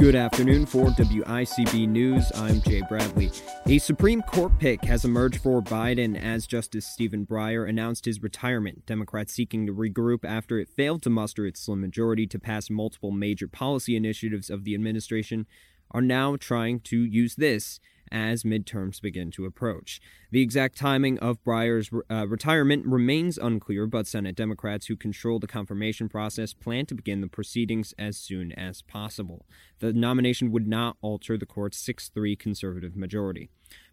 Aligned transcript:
Good 0.00 0.14
afternoon 0.14 0.64
for 0.64 0.86
WICB 0.86 1.86
News. 1.86 2.32
I'm 2.34 2.62
Jay 2.62 2.80
Bradley. 2.88 3.30
A 3.66 3.76
Supreme 3.76 4.22
Court 4.22 4.50
pick 4.58 4.82
has 4.84 5.04
emerged 5.04 5.42
for 5.42 5.60
Biden 5.60 6.18
as 6.18 6.46
Justice 6.46 6.86
Stephen 6.86 7.26
Breyer 7.26 7.68
announced 7.68 8.06
his 8.06 8.22
retirement. 8.22 8.86
Democrats 8.86 9.34
seeking 9.34 9.66
to 9.66 9.74
regroup 9.74 10.24
after 10.24 10.58
it 10.58 10.70
failed 10.70 11.02
to 11.02 11.10
muster 11.10 11.44
its 11.44 11.60
slim 11.60 11.82
majority 11.82 12.26
to 12.28 12.38
pass 12.38 12.70
multiple 12.70 13.10
major 13.10 13.46
policy 13.46 13.94
initiatives 13.94 14.48
of 14.48 14.64
the 14.64 14.74
administration 14.74 15.46
are 15.90 16.00
now 16.00 16.34
trying 16.34 16.80
to 16.80 17.04
use 17.04 17.34
this 17.34 17.78
as 18.10 18.42
midterms 18.42 19.00
begin 19.00 19.30
to 19.32 19.44
approach. 19.44 20.00
The 20.30 20.42
exact 20.42 20.76
timing 20.76 21.18
of 21.18 21.42
Breyer's 21.44 21.90
uh, 22.10 22.26
retirement 22.26 22.86
remains 22.86 23.38
unclear, 23.38 23.86
but 23.86 24.06
Senate 24.06 24.36
Democrats 24.36 24.86
who 24.86 24.96
control 24.96 25.38
the 25.38 25.46
confirmation 25.46 26.08
process 26.08 26.52
plan 26.52 26.86
to 26.86 26.94
begin 26.94 27.20
the 27.20 27.28
proceedings 27.28 27.94
as 27.98 28.16
soon 28.16 28.52
as 28.52 28.82
possible. 28.82 29.46
The 29.78 29.92
nomination 29.92 30.50
would 30.52 30.66
not 30.66 30.96
alter 31.00 31.36
the 31.36 31.46
court's 31.46 31.78
6 31.78 32.08
3 32.08 32.36
conservative 32.36 32.96
majority. 32.96 33.50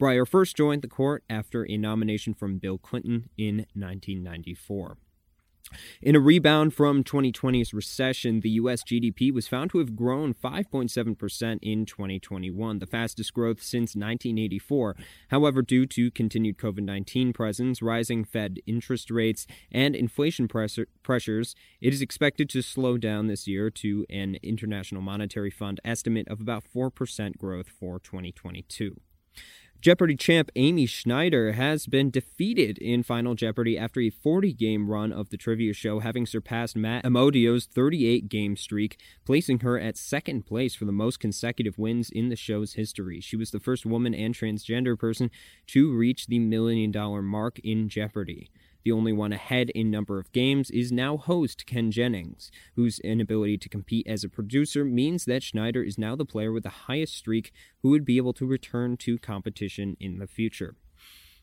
Breyer 0.00 0.26
first 0.26 0.56
joined 0.56 0.82
the 0.82 0.88
court 0.88 1.24
after 1.28 1.68
a 1.68 1.76
nomination 1.76 2.34
from 2.34 2.58
Bill 2.58 2.78
Clinton 2.78 3.28
in 3.36 3.66
1994. 3.74 4.96
In 6.02 6.16
a 6.16 6.20
rebound 6.20 6.74
from 6.74 7.04
2020's 7.04 7.72
recession, 7.72 8.40
the 8.40 8.50
U.S. 8.50 8.82
GDP 8.82 9.32
was 9.32 9.48
found 9.48 9.70
to 9.70 9.78
have 9.78 9.94
grown 9.94 10.34
5.7% 10.34 11.58
in 11.62 11.86
2021, 11.86 12.78
the 12.78 12.86
fastest 12.86 13.34
growth 13.34 13.62
since 13.62 13.94
1984. 13.94 14.96
However, 15.28 15.62
due 15.62 15.86
to 15.86 16.10
continued 16.10 16.58
COVID 16.58 16.82
19 16.82 17.32
presence, 17.32 17.82
rising 17.82 18.24
Fed 18.24 18.60
interest 18.66 19.10
rates, 19.10 19.46
and 19.70 19.94
inflation 19.94 20.48
pressures, 20.48 21.54
it 21.80 21.92
is 21.92 22.02
expected 22.02 22.48
to 22.50 22.62
slow 22.62 22.96
down 22.98 23.26
this 23.26 23.46
year 23.46 23.70
to 23.70 24.06
an 24.10 24.36
International 24.42 25.02
Monetary 25.02 25.50
Fund 25.50 25.80
estimate 25.84 26.28
of 26.28 26.40
about 26.40 26.64
4% 26.64 27.36
growth 27.36 27.68
for 27.68 27.98
2022. 27.98 28.96
Jeopardy 29.80 30.14
champ 30.14 30.50
Amy 30.56 30.84
Schneider 30.84 31.52
has 31.52 31.86
been 31.86 32.10
defeated 32.10 32.76
in 32.76 33.02
Final 33.02 33.34
Jeopardy 33.34 33.78
after 33.78 33.98
a 34.00 34.10
40 34.10 34.52
game 34.52 34.90
run 34.90 35.10
of 35.10 35.30
the 35.30 35.38
trivia 35.38 35.72
show, 35.72 36.00
having 36.00 36.26
surpassed 36.26 36.76
Matt 36.76 37.02
Amodio's 37.06 37.64
38 37.64 38.28
game 38.28 38.56
streak, 38.56 38.98
placing 39.24 39.60
her 39.60 39.80
at 39.80 39.96
second 39.96 40.44
place 40.44 40.74
for 40.74 40.84
the 40.84 40.92
most 40.92 41.18
consecutive 41.18 41.78
wins 41.78 42.10
in 42.10 42.28
the 42.28 42.36
show's 42.36 42.74
history. 42.74 43.22
She 43.22 43.36
was 43.36 43.52
the 43.52 43.58
first 43.60 43.86
woman 43.86 44.12
and 44.12 44.34
transgender 44.34 44.98
person 44.98 45.30
to 45.68 45.96
reach 45.96 46.26
the 46.26 46.40
million 46.40 46.90
dollar 46.90 47.22
mark 47.22 47.58
in 47.60 47.88
Jeopardy! 47.88 48.50
The 48.84 48.92
only 48.92 49.12
one 49.12 49.32
ahead 49.32 49.70
in 49.70 49.90
number 49.90 50.18
of 50.18 50.32
games 50.32 50.70
is 50.70 50.90
now 50.90 51.16
host 51.16 51.66
Ken 51.66 51.90
Jennings, 51.90 52.50
whose 52.76 52.98
inability 53.00 53.58
to 53.58 53.68
compete 53.68 54.06
as 54.06 54.24
a 54.24 54.28
producer 54.28 54.84
means 54.84 55.24
that 55.26 55.42
Schneider 55.42 55.82
is 55.82 55.98
now 55.98 56.16
the 56.16 56.24
player 56.24 56.52
with 56.52 56.62
the 56.62 56.70
highest 56.70 57.14
streak 57.14 57.52
who 57.82 57.90
would 57.90 58.04
be 58.04 58.16
able 58.16 58.32
to 58.34 58.46
return 58.46 58.96
to 58.98 59.18
competition 59.18 59.96
in 60.00 60.18
the 60.18 60.26
future. 60.26 60.76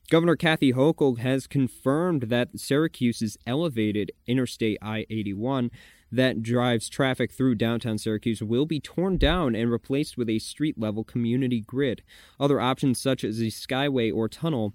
Governor 0.10 0.38
Kathy 0.38 0.72
Hochul 0.72 1.18
has 1.18 1.48
confirmed 1.48 2.24
that 2.24 2.58
Syracuse's 2.58 3.38
elevated 3.46 4.14
Interstate 4.26 4.78
I 4.82 5.06
81 5.10 5.70
that 6.10 6.42
drives 6.42 6.88
traffic 6.88 7.30
through 7.30 7.56
downtown 7.56 7.98
Syracuse 7.98 8.42
will 8.42 8.66
be 8.66 8.80
torn 8.80 9.18
down 9.18 9.54
and 9.54 9.70
replaced 9.70 10.18
with 10.18 10.30
a 10.30 10.40
street 10.40 10.80
level 10.80 11.04
community 11.04 11.60
grid. 11.60 12.04
Other 12.40 12.62
options, 12.62 13.02
such 13.02 13.26
as 13.26 13.42
a 13.42 13.48
skyway 13.48 14.14
or 14.14 14.30
tunnel, 14.30 14.74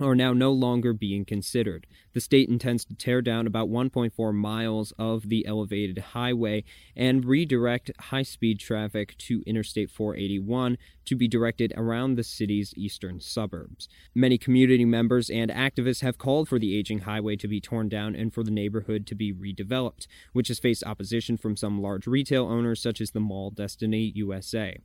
are 0.00 0.14
now 0.14 0.32
no 0.32 0.52
longer 0.52 0.92
being 0.92 1.24
considered. 1.24 1.86
The 2.12 2.20
state 2.20 2.48
intends 2.48 2.84
to 2.86 2.94
tear 2.94 3.22
down 3.22 3.46
about 3.46 3.68
1.4 3.68 4.34
miles 4.34 4.92
of 4.98 5.28
the 5.28 5.46
elevated 5.46 5.98
highway 5.98 6.64
and 6.96 7.24
redirect 7.24 7.90
high 7.98 8.22
speed 8.22 8.58
traffic 8.58 9.16
to 9.18 9.42
Interstate 9.46 9.90
481 9.90 10.78
to 11.06 11.16
be 11.16 11.28
directed 11.28 11.72
around 11.76 12.14
the 12.14 12.24
city's 12.24 12.72
eastern 12.76 13.20
suburbs. 13.20 13.88
Many 14.14 14.38
community 14.38 14.84
members 14.84 15.30
and 15.30 15.50
activists 15.50 16.02
have 16.02 16.18
called 16.18 16.48
for 16.48 16.58
the 16.58 16.76
aging 16.76 17.00
highway 17.00 17.36
to 17.36 17.48
be 17.48 17.60
torn 17.60 17.88
down 17.88 18.14
and 18.14 18.32
for 18.32 18.42
the 18.42 18.50
neighborhood 18.50 19.06
to 19.08 19.14
be 19.14 19.32
redeveloped, 19.32 20.06
which 20.32 20.48
has 20.48 20.58
faced 20.58 20.84
opposition 20.84 21.36
from 21.36 21.56
some 21.56 21.80
large 21.80 22.06
retail 22.06 22.46
owners 22.46 22.80
such 22.80 23.00
as 23.00 23.10
the 23.10 23.20
mall 23.20 23.50
Destiny 23.50 24.12
USA. 24.14 24.78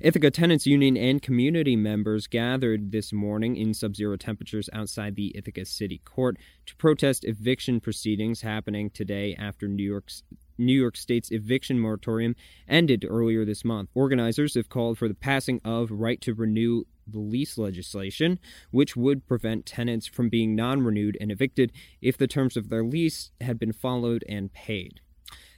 Ithaca 0.00 0.30
Tenants 0.30 0.66
Union 0.66 0.96
and 0.96 1.22
community 1.22 1.76
members 1.76 2.26
gathered 2.26 2.92
this 2.92 3.12
morning 3.12 3.56
in 3.56 3.74
sub 3.74 3.96
zero 3.96 4.16
temperatures 4.16 4.70
outside 4.72 5.16
the 5.16 5.32
Ithaca 5.36 5.64
City 5.64 5.98
Court 6.04 6.36
to 6.66 6.76
protest 6.76 7.24
eviction 7.24 7.80
proceedings 7.80 8.42
happening 8.42 8.90
today 8.90 9.34
after 9.38 9.68
New 9.68 9.84
York's 9.84 10.22
New 10.58 10.72
York 10.78 10.96
State's 10.96 11.30
eviction 11.30 11.78
moratorium 11.78 12.34
ended 12.68 13.04
earlier 13.08 13.44
this 13.44 13.64
month. 13.64 13.90
Organizers 13.94 14.54
have 14.54 14.68
called 14.68 14.98
for 14.98 15.08
the 15.08 15.14
passing 15.14 15.60
of 15.64 15.90
right 15.90 16.20
to 16.22 16.34
renew 16.34 16.84
the 17.06 17.18
lease 17.18 17.56
legislation, 17.58 18.38
which 18.70 18.96
would 18.96 19.26
prevent 19.26 19.66
tenants 19.66 20.06
from 20.06 20.28
being 20.28 20.56
non 20.56 20.82
renewed 20.82 21.16
and 21.20 21.30
evicted 21.30 21.72
if 22.00 22.16
the 22.16 22.26
terms 22.26 22.56
of 22.56 22.68
their 22.68 22.84
lease 22.84 23.30
had 23.40 23.58
been 23.58 23.72
followed 23.72 24.24
and 24.28 24.52
paid. 24.52 25.00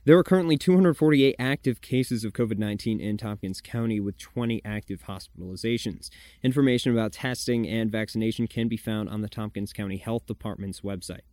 There 0.08 0.16
are 0.16 0.24
currently 0.24 0.56
248 0.56 1.36
active 1.38 1.82
cases 1.82 2.24
of 2.24 2.32
COVID 2.32 2.56
19 2.56 2.98
in 2.98 3.18
Tompkins 3.18 3.60
County 3.60 4.00
with 4.00 4.16
20 4.16 4.62
active 4.64 5.02
hospitalizations. 5.02 6.08
Information 6.42 6.92
about 6.92 7.12
testing 7.12 7.68
and 7.68 7.92
vaccination 7.92 8.46
can 8.46 8.68
be 8.68 8.78
found 8.78 9.10
on 9.10 9.20
the 9.20 9.28
Tompkins 9.28 9.74
County 9.74 9.98
Health 9.98 10.24
Department's 10.24 10.80
website. 10.80 11.26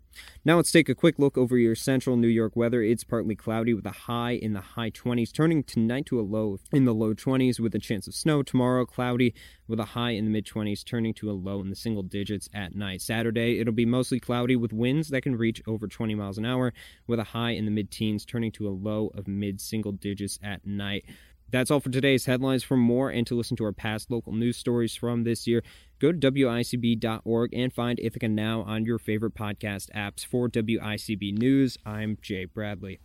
Now 0.43 0.57
let's 0.57 0.71
take 0.71 0.89
a 0.89 0.95
quick 0.95 1.17
look 1.17 1.37
over 1.37 1.57
your 1.57 1.75
central 1.75 2.17
New 2.17 2.27
York 2.27 2.55
weather. 2.55 2.81
It's 2.81 3.03
partly 3.03 3.35
cloudy 3.35 3.73
with 3.73 3.85
a 3.85 3.91
high 3.91 4.31
in 4.31 4.53
the 4.53 4.61
high 4.61 4.91
20s, 4.91 5.33
turning 5.33 5.63
tonight 5.63 6.05
to 6.07 6.19
a 6.19 6.21
low 6.21 6.59
in 6.71 6.85
the 6.85 6.93
low 6.93 7.13
20s 7.13 7.59
with 7.59 7.73
a 7.75 7.79
chance 7.79 8.07
of 8.07 8.13
snow. 8.13 8.43
Tomorrow, 8.43 8.85
cloudy 8.85 9.33
with 9.67 9.79
a 9.79 9.85
high 9.85 10.11
in 10.11 10.25
the 10.25 10.31
mid 10.31 10.45
20s, 10.45 10.85
turning 10.85 11.13
to 11.15 11.31
a 11.31 11.33
low 11.33 11.61
in 11.61 11.69
the 11.69 11.75
single 11.75 12.03
digits 12.03 12.47
at 12.53 12.75
night. 12.75 13.01
Saturday, 13.01 13.59
it'll 13.59 13.73
be 13.73 13.85
mostly 13.85 14.19
cloudy 14.19 14.55
with 14.55 14.71
winds 14.71 15.09
that 15.09 15.21
can 15.21 15.35
reach 15.35 15.61
over 15.67 15.87
20 15.87 16.15
miles 16.15 16.37
an 16.37 16.45
hour 16.45 16.73
with 17.07 17.19
a 17.19 17.23
high 17.23 17.51
in 17.51 17.65
the 17.65 17.71
mid 17.71 17.89
teens, 17.91 18.25
turning 18.25 18.51
to 18.51 18.67
a 18.67 18.69
low 18.69 19.11
of 19.15 19.27
mid 19.27 19.59
single 19.59 19.91
digits 19.91 20.37
at 20.43 20.65
night. 20.65 21.05
That's 21.51 21.71
all 21.71 21.79
for 21.79 21.89
today's 21.89 22.25
headlines. 22.25 22.63
For 22.63 22.75
more 22.77 23.09
and 23.09 23.25
to 23.27 23.35
listen 23.35 23.55
to 23.57 23.63
our 23.65 23.71
past 23.71 24.11
local 24.11 24.33
news 24.33 24.57
stories 24.57 24.95
from 24.95 25.23
this 25.23 25.47
year, 25.47 25.63
go 25.99 26.11
to 26.11 26.17
WICB.org 26.17 27.53
and 27.53 27.71
find 27.71 27.99
Ithaca 27.99 28.27
Now 28.27 28.61
on 28.63 28.85
your 28.85 28.99
favorite 28.99 29.35
podcast 29.35 29.89
apps. 29.95 30.25
For 30.25 30.49
WICB 30.49 31.37
News, 31.37 31.77
I'm 31.85 32.17
Jay 32.21 32.45
Bradley. 32.45 32.99